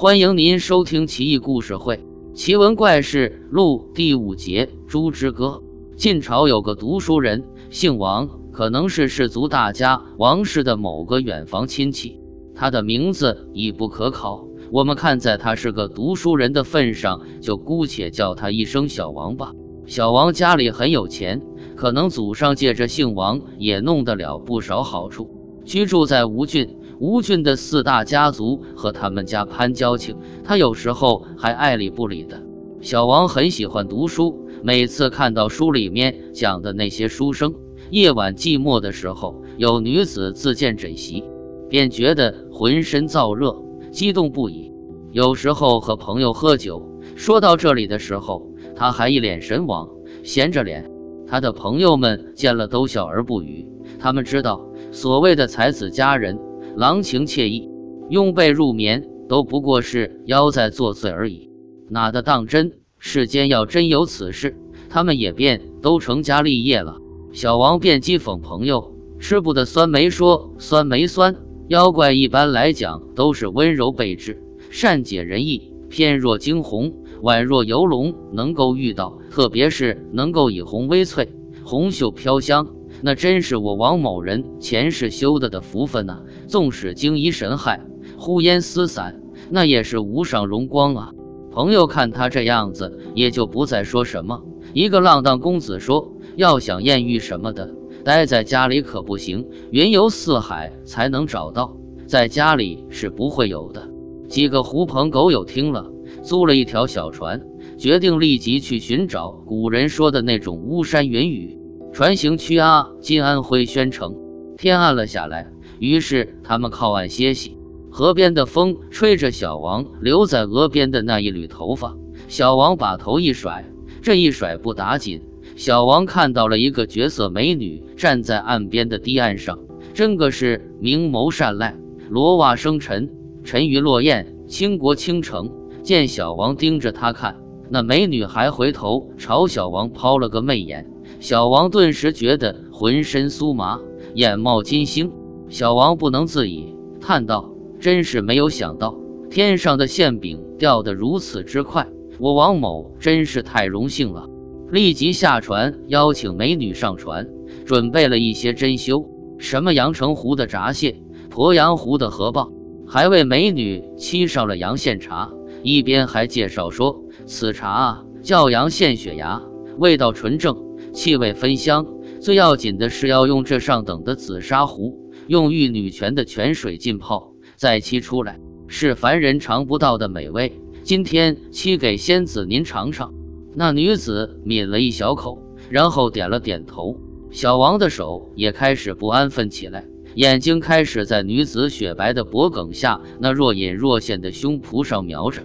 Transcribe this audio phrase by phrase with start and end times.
[0.00, 1.96] 欢迎您收听《奇异故事会·
[2.32, 5.62] 奇闻怪事录》第五节《猪之歌》。
[5.94, 12.18] 晋朝有个读书人，姓王，可能是氏族大家王氏的某个远房亲戚。
[12.54, 19.52] 他的名字已不可考，我们看在他是个读书人的份上，就姑且叫他一声小王吧。
[19.84, 21.42] 小王家里很有钱，
[21.76, 25.28] 可能祖上借着姓王也弄得了不少好处，
[25.66, 26.78] 居住在吴郡。
[27.00, 32.42] 吴郡的四大家族和他们家攀交情，他有时候还爱理不理的。
[32.82, 37.54] 小王很喜欢读书，每次看到书里面讲的那些书生，
[37.90, 41.24] 夜晚寂寞的时候有女子自荐枕席，
[41.70, 43.56] 便觉得浑身燥热，
[43.90, 44.70] 激动不已。
[45.10, 49.88] 有时候和朋友喝酒，说到这里的时候，他还一脸神往，
[50.22, 50.90] 闲着脸。
[51.26, 53.66] 他的朋友们见了都笑而不语，
[53.98, 56.38] 他们知道所谓的才子佳人。
[56.76, 57.68] 郎情妾意，
[58.08, 61.50] 拥被入眠，都不过是妖在作祟而已，
[61.88, 62.72] 哪得当真？
[62.98, 64.56] 世间要真有此事，
[64.88, 66.98] 他们也便都成家立业了。
[67.32, 71.36] 小王便讥讽朋友：“吃不得酸梅，说酸梅酸。
[71.68, 81.28] 妖怪一般来讲都是温柔备至，善解人意，翩若惊鸿，宛若游龙，能够遇到，特别是能够以红微翠，
[81.64, 82.68] 红袖飘香。”
[83.02, 86.22] 那真是我王某人前世修得的福分呐！
[86.46, 87.80] 纵使惊疑神害，
[88.18, 89.20] 呼烟丝散，
[89.50, 91.12] 那也是无上荣光啊！
[91.50, 94.42] 朋友看他这样子，也就不再说什么。
[94.72, 103.88] 一个浪荡公子说：“要想艳遇什么的，待在家里可不行，云游四海才能找到，在家里是不会有的。”
[104.28, 105.90] 几个狐朋狗友听了，
[106.22, 107.42] 租了一条小船，
[107.76, 111.58] 决定立即去寻找古人说的那种巫山云雨。
[111.92, 114.14] 船行曲阿今安徽宣城，
[114.56, 117.58] 天暗了下来，于是他们靠岸歇息。
[117.90, 121.96] 河边的风吹着小王留在额边的那一缕头发，
[122.28, 123.64] 小王把头一甩，
[124.02, 125.22] 这一甩不打紧，
[125.56, 129.58] 小王看到了一个绝色美女站在岸边的堤岸上，
[129.92, 131.76] 真个是明眸善睐，
[132.08, 133.10] 罗袜生尘，
[133.42, 135.50] 沉鱼落雁，倾国倾城。
[135.82, 140.89] 见小王盯着她看，那美女还回头朝小王抛了个媚眼。
[141.20, 143.78] 小王顿时觉得浑身酥麻，
[144.14, 145.12] 眼冒金星。
[145.50, 148.98] 小王不能自已，叹道：“真是没有想到，
[149.28, 151.86] 天上的馅饼掉得如此之快。
[152.18, 154.30] 我王某真是太荣幸了。”
[154.72, 157.28] 立即下船邀请美女上船，
[157.66, 159.06] 准备了一些珍馐，
[159.36, 162.50] 什么阳澄湖的闸蟹、鄱阳湖的河蚌，
[162.86, 165.30] 还为美女沏上了阳羡茶。
[165.62, 169.42] 一边还介绍说：“此茶，叫阳羡雪芽，
[169.76, 170.56] 味道纯正。”
[170.92, 171.86] 气味芬香，
[172.20, 180.60] 最要紧的是要用这上等的紫砂壶，用玉女泉的泉水浸泡，再沏出来，是凡人尝不到的美味。
[180.82, 183.14] 今天沏给仙子您尝尝。
[183.54, 186.98] 那女子抿了一小口，然后点了点头。
[187.30, 189.84] 小王的手也开始不安分起来，
[190.14, 195.42] 眼睛开始在女子雪白的脖颈下那若隐若现的胸脯上瞄着。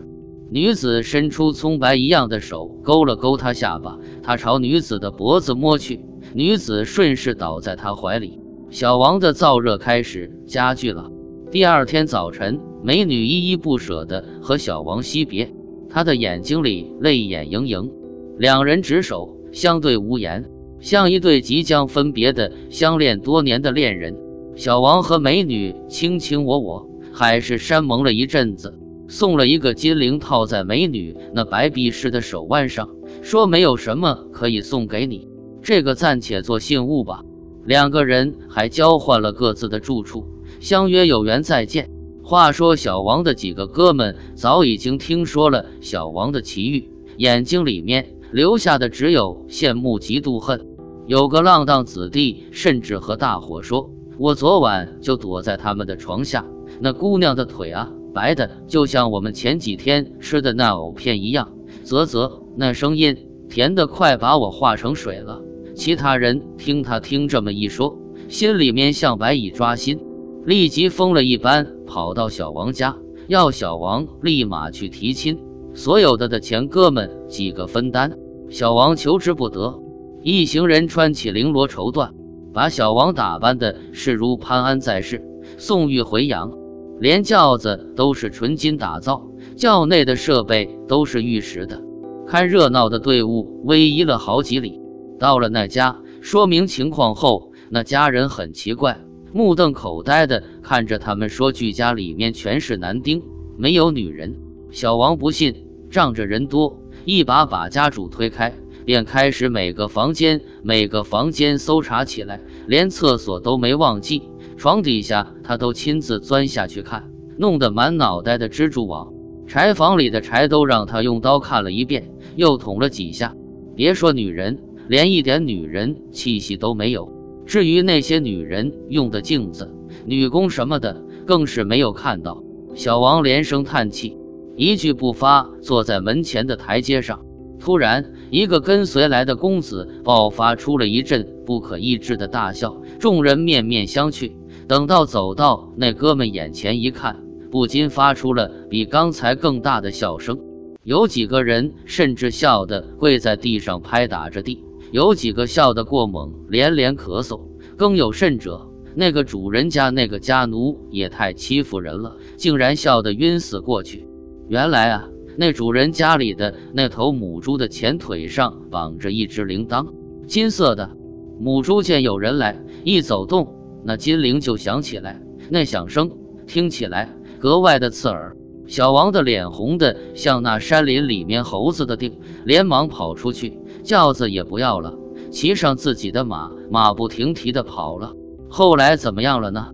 [0.51, 3.97] 女子伸出葱白一样的手，勾了勾他下巴。
[4.21, 6.01] 他朝女子的脖子摸去，
[6.33, 8.39] 女子顺势倒在他怀里。
[8.69, 11.09] 小王的燥热开始加剧了。
[11.51, 15.51] 第二天早晨，美女依依不舍地和小王惜别，
[15.89, 17.91] 她的眼睛里泪眼盈盈。
[18.37, 20.45] 两人执手相对无言，
[20.79, 24.15] 像一对即将分别的相恋多年的恋人。
[24.55, 28.77] 小王和美女卿卿我我，海誓山盟了一阵子。
[29.07, 32.89] 送了一个金铃套在美女那白璧似的手腕上，
[33.21, 35.27] 说没有什么可以送给你，
[35.61, 37.23] 这个暂且做信物吧。
[37.65, 40.25] 两个人还交换了各自的住处，
[40.59, 41.89] 相约有缘再见。
[42.23, 50.67] 话说小王的几个哥们早已经听说了小王的奇遇，眼睛里面留下的只有羡慕、嫉妒、恨。
[51.07, 56.45] 有个浪荡子弟甚至和大伙说：“我昨晚就躲在他们的床下，
[56.79, 61.51] 那姑娘的腿啊！”白的就像我们前几天吃的那藕片一样，
[61.83, 65.41] 啧啧，那声音甜的快把我化成水了。
[65.75, 67.99] 其他人听他听这么一说，
[68.29, 69.99] 心里面像白蚁抓心，
[70.45, 72.95] 立即疯了一般跑到小王家，
[73.27, 75.37] 要小王立马去提亲，
[75.73, 78.17] 所有的的钱哥们几个分担。
[78.49, 79.81] 小王求之不得，
[80.23, 82.11] 一行人穿起绫罗绸缎，
[82.53, 85.21] 把小王打扮的是如潘安在世，
[85.57, 86.53] 送玉回阳。
[86.99, 89.27] 连轿子都是纯金打造，
[89.57, 91.83] 轿内的设备都是玉石的。
[92.27, 94.79] 看热闹的队伍逶迤了好几里，
[95.19, 98.99] 到了那家，说明情况后，那家人很奇怪，
[99.33, 103.21] 目瞪口呆的看着他们，说：“俱家里面全是男丁，
[103.57, 104.37] 没有女人。
[104.71, 108.53] 小王不信，仗着人多，一把把家主推开，
[108.85, 114.23] 便开始每个房间每个房间搜查起来，连厕所都没忘记，
[114.57, 119.13] 床底下他都亲自钻下去看，弄得满脑袋的蜘蛛网。
[119.47, 123.35] 柴房里的柴都让他用刀看了一遍，又捅了几下。
[123.75, 127.11] 别说女人，连一点女人气息都没有。
[127.45, 129.71] 至于那些女人用的镜子、
[130.05, 132.41] 女工什么的，更是没有看到。
[132.73, 134.17] 小王连声叹气，
[134.55, 137.23] 一句不发，坐在门前的台阶上。
[137.59, 144.31] 突然，一个跟随来的公子爆发出了一阵不可抑制的大笑，众人面面相觑。
[144.67, 150.39] 等到走到那哥们眼前一看，不禁发出了比刚才更大的笑声。
[150.83, 154.63] 有几个人甚至笑得跪在地上拍打着地。
[154.91, 157.41] 有几个笑得过猛，连连咳嗽；
[157.75, 164.07] 更有甚者，那个主人家那个家奴也太欺负人了，竟然笑得晕死过去。
[164.47, 169.87] 原来啊，那主人家里的那头母猪的前腿上绑着一只铃铛，
[170.27, 170.91] 金色的。
[171.39, 173.54] 母猪见有人来，一走动，
[173.85, 176.11] 那金铃就响起来，那响声
[176.47, 178.35] 听起来格外的刺耳。
[178.67, 183.59] 小王的脸红的像那山林里面猴子的腚，连忙跑出去。
[183.83, 184.97] 轿子也不要了，
[185.29, 188.13] 骑上自己的马，马不停蹄的跑了。
[188.49, 189.67] 后来怎么样了呢？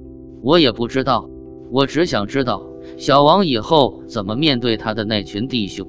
[0.43, 1.29] 我也不知道。
[1.71, 2.61] 我只想知道
[2.97, 5.87] 小王以后怎么面对他的那群弟兄。